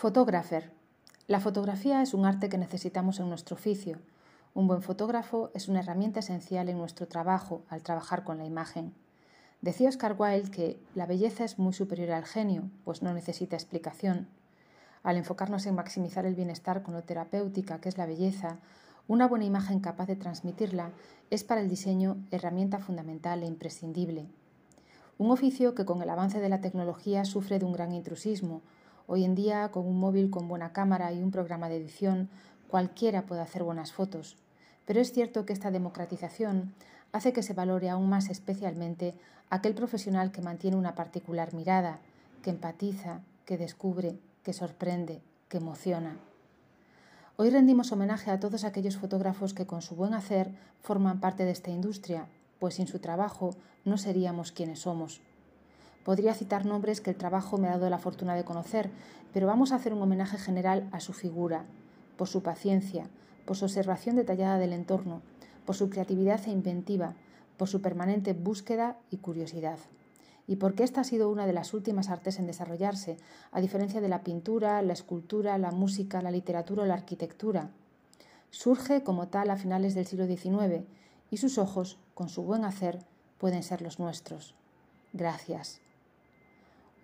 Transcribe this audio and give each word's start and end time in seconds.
Fotógrafer. 0.00 0.70
La 1.26 1.40
fotografía 1.40 2.02
es 2.02 2.14
un 2.14 2.24
arte 2.24 2.48
que 2.48 2.56
necesitamos 2.56 3.18
en 3.18 3.28
nuestro 3.28 3.56
oficio. 3.56 3.98
Un 4.54 4.68
buen 4.68 4.80
fotógrafo 4.80 5.50
es 5.54 5.66
una 5.66 5.80
herramienta 5.80 6.20
esencial 6.20 6.68
en 6.68 6.78
nuestro 6.78 7.08
trabajo 7.08 7.62
al 7.68 7.82
trabajar 7.82 8.22
con 8.22 8.38
la 8.38 8.44
imagen. 8.44 8.94
Decía 9.60 9.88
Oscar 9.88 10.14
Wilde 10.16 10.52
que 10.52 10.80
la 10.94 11.06
belleza 11.06 11.42
es 11.42 11.58
muy 11.58 11.72
superior 11.72 12.12
al 12.12 12.26
genio, 12.26 12.70
pues 12.84 13.02
no 13.02 13.12
necesita 13.12 13.56
explicación. 13.56 14.28
Al 15.02 15.16
enfocarnos 15.16 15.66
en 15.66 15.74
maximizar 15.74 16.26
el 16.26 16.36
bienestar 16.36 16.84
con 16.84 16.94
lo 16.94 17.02
terapéutica 17.02 17.80
que 17.80 17.88
es 17.88 17.98
la 17.98 18.06
belleza, 18.06 18.58
una 19.08 19.26
buena 19.26 19.46
imagen 19.46 19.80
capaz 19.80 20.06
de 20.06 20.14
transmitirla 20.14 20.92
es 21.30 21.42
para 21.42 21.60
el 21.60 21.68
diseño 21.68 22.18
herramienta 22.30 22.78
fundamental 22.78 23.42
e 23.42 23.46
imprescindible. 23.46 24.28
Un 25.18 25.32
oficio 25.32 25.74
que 25.74 25.84
con 25.84 26.00
el 26.02 26.10
avance 26.10 26.38
de 26.38 26.50
la 26.50 26.60
tecnología 26.60 27.24
sufre 27.24 27.58
de 27.58 27.64
un 27.64 27.72
gran 27.72 27.92
intrusismo. 27.92 28.62
Hoy 29.10 29.24
en 29.24 29.34
día, 29.34 29.70
con 29.70 29.86
un 29.86 29.98
móvil 29.98 30.28
con 30.28 30.48
buena 30.48 30.74
cámara 30.74 31.10
y 31.14 31.22
un 31.22 31.30
programa 31.30 31.70
de 31.70 31.78
edición, 31.78 32.28
cualquiera 32.68 33.22
puede 33.22 33.40
hacer 33.40 33.64
buenas 33.64 33.90
fotos. 33.90 34.36
Pero 34.84 35.00
es 35.00 35.12
cierto 35.12 35.46
que 35.46 35.54
esta 35.54 35.70
democratización 35.70 36.74
hace 37.10 37.32
que 37.32 37.42
se 37.42 37.54
valore 37.54 37.88
aún 37.88 38.10
más 38.10 38.28
especialmente 38.28 39.14
aquel 39.48 39.74
profesional 39.74 40.30
que 40.30 40.42
mantiene 40.42 40.76
una 40.76 40.94
particular 40.94 41.54
mirada, 41.54 42.00
que 42.42 42.50
empatiza, 42.50 43.22
que 43.46 43.56
descubre, 43.56 44.18
que 44.42 44.52
sorprende, 44.52 45.22
que 45.48 45.56
emociona. 45.56 46.18
Hoy 47.36 47.48
rendimos 47.48 47.90
homenaje 47.92 48.30
a 48.30 48.40
todos 48.40 48.64
aquellos 48.64 48.98
fotógrafos 48.98 49.54
que 49.54 49.66
con 49.66 49.80
su 49.80 49.96
buen 49.96 50.12
hacer 50.12 50.52
forman 50.82 51.18
parte 51.18 51.46
de 51.46 51.52
esta 51.52 51.70
industria 51.70 52.28
pues 52.58 52.74
sin 52.74 52.86
su 52.86 52.98
trabajo 52.98 53.50
no 53.84 53.98
seríamos 53.98 54.52
quienes 54.52 54.80
somos. 54.80 55.20
Podría 56.08 56.32
citar 56.32 56.64
nombres 56.64 57.02
que 57.02 57.10
el 57.10 57.16
trabajo 57.16 57.58
me 57.58 57.68
ha 57.68 57.72
dado 57.72 57.90
la 57.90 57.98
fortuna 57.98 58.34
de 58.34 58.42
conocer, 58.42 58.88
pero 59.34 59.46
vamos 59.46 59.72
a 59.72 59.74
hacer 59.74 59.92
un 59.92 60.00
homenaje 60.00 60.38
general 60.38 60.88
a 60.90 61.00
su 61.00 61.12
figura, 61.12 61.66
por 62.16 62.28
su 62.28 62.42
paciencia, 62.42 63.10
por 63.44 63.58
su 63.58 63.66
observación 63.66 64.16
detallada 64.16 64.56
del 64.56 64.72
entorno, 64.72 65.20
por 65.66 65.76
su 65.76 65.90
creatividad 65.90 66.40
e 66.46 66.50
inventiva, 66.50 67.12
por 67.58 67.68
su 67.68 67.82
permanente 67.82 68.32
búsqueda 68.32 68.96
y 69.10 69.18
curiosidad. 69.18 69.78
Y 70.46 70.56
porque 70.56 70.82
esta 70.82 71.02
ha 71.02 71.04
sido 71.04 71.28
una 71.28 71.46
de 71.46 71.52
las 71.52 71.74
últimas 71.74 72.08
artes 72.08 72.38
en 72.38 72.46
desarrollarse, 72.46 73.18
a 73.52 73.60
diferencia 73.60 74.00
de 74.00 74.08
la 74.08 74.22
pintura, 74.22 74.80
la 74.80 74.94
escultura, 74.94 75.58
la 75.58 75.72
música, 75.72 76.22
la 76.22 76.30
literatura 76.30 76.84
o 76.84 76.86
la 76.86 76.94
arquitectura. 76.94 77.68
Surge 78.48 79.02
como 79.02 79.28
tal 79.28 79.50
a 79.50 79.58
finales 79.58 79.94
del 79.94 80.06
siglo 80.06 80.26
XIX 80.26 80.86
y 81.30 81.36
sus 81.36 81.58
ojos, 81.58 81.98
con 82.14 82.30
su 82.30 82.44
buen 82.44 82.64
hacer, 82.64 82.98
pueden 83.36 83.62
ser 83.62 83.82
los 83.82 83.98
nuestros. 83.98 84.54
Gracias. 85.12 85.82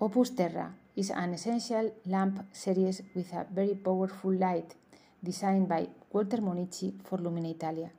Opus 0.01 0.31
Terra 0.31 0.75
is 0.97 1.11
an 1.11 1.35
essential 1.35 1.95
lamp 2.07 2.45
series 2.53 3.01
with 3.15 3.33
a 3.33 3.47
very 3.55 3.77
powerful 3.77 4.33
light 4.33 4.75
designed 5.23 5.69
by 5.69 5.87
Walter 6.13 6.39
Monici 6.39 6.93
for 7.05 7.17
Lumina 7.19 7.51
Italia. 7.51 7.91